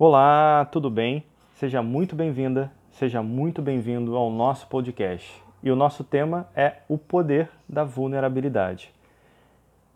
[0.00, 1.24] Olá, tudo bem?
[1.54, 5.42] Seja muito bem-vinda, seja muito bem-vindo ao nosso podcast.
[5.60, 8.94] E o nosso tema é o poder da vulnerabilidade.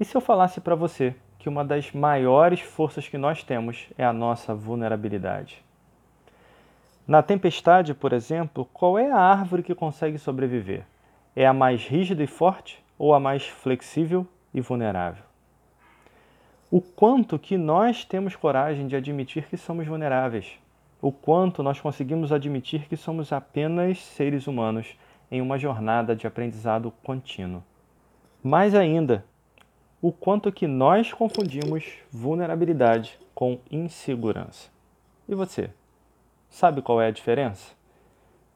[0.01, 4.05] E se eu falasse para você que uma das maiores forças que nós temos é
[4.05, 5.65] a nossa vulnerabilidade?
[7.07, 10.85] Na tempestade, por exemplo, qual é a árvore que consegue sobreviver?
[11.37, 15.32] É a mais rígida e forte ou a mais flexível e vulnerável?
[16.73, 20.59] O quanto que nós temos coragem de admitir que somos vulneráveis,
[21.03, 24.97] o quanto nós conseguimos admitir que somos apenas seres humanos
[25.31, 27.63] em uma jornada de aprendizado contínuo.
[28.43, 29.23] Mais ainda,
[30.01, 34.71] o quanto que nós confundimos vulnerabilidade com insegurança.
[35.29, 35.69] E você?
[36.49, 37.75] Sabe qual é a diferença?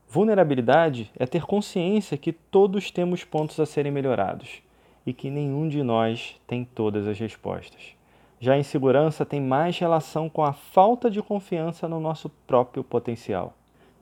[0.08, 4.62] Vulnerabilidade é ter consciência que todos temos pontos a serem melhorados
[5.04, 7.95] e que nenhum de nós tem todas as respostas.
[8.38, 13.54] Já a insegurança tem mais relação com a falta de confiança no nosso próprio potencial.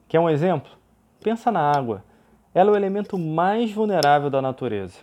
[0.08, 0.70] Quer um exemplo?
[1.22, 2.02] Pensa na água.
[2.52, 4.98] Ela é o elemento mais vulnerável da natureza.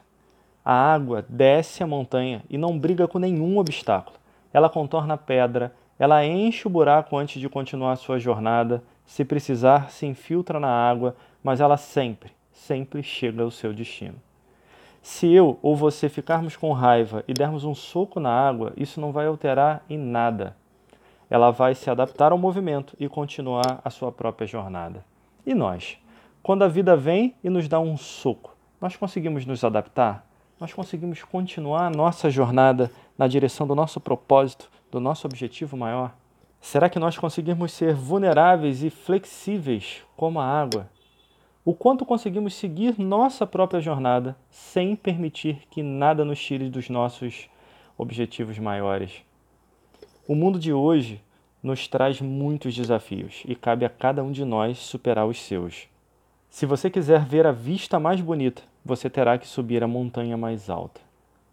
[0.63, 4.17] A água desce a montanha e não briga com nenhum obstáculo.
[4.53, 8.83] Ela contorna a pedra, ela enche o buraco antes de continuar sua jornada.
[9.05, 14.15] Se precisar, se infiltra na água, mas ela sempre, sempre chega ao seu destino.
[15.01, 19.11] Se eu ou você ficarmos com raiva e dermos um soco na água, isso não
[19.11, 20.55] vai alterar em nada.
[21.27, 25.03] Ela vai se adaptar ao movimento e continuar a sua própria jornada.
[25.45, 25.97] E nós?
[26.43, 30.25] Quando a vida vem e nos dá um soco, nós conseguimos nos adaptar?
[30.59, 36.13] Nós conseguimos continuar a nossa jornada na direção do nosso propósito, do nosso objetivo maior?
[36.59, 40.87] Será que nós conseguimos ser vulneráveis e flexíveis como a água?
[41.63, 47.49] O quanto conseguimos seguir nossa própria jornada sem permitir que nada nos tire dos nossos
[47.97, 49.23] objetivos maiores.
[50.27, 51.21] O mundo de hoje
[51.61, 55.87] nos traz muitos desafios e cabe a cada um de nós superar os seus.
[56.49, 60.69] Se você quiser ver a vista mais bonita, você terá que subir a montanha mais
[60.69, 60.99] alta.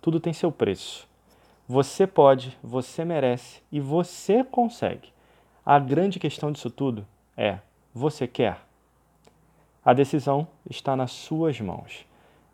[0.01, 1.07] Tudo tem seu preço.
[1.69, 5.11] Você pode, você merece e você consegue.
[5.65, 7.59] A grande questão disso tudo é:
[7.95, 8.68] você quer?
[9.89, 12.05] A decisão está nas suas mãos.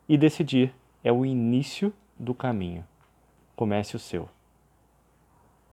[0.07, 0.73] E decidir
[1.03, 2.87] é o início do caminho.
[3.57, 4.29] Comece o seu.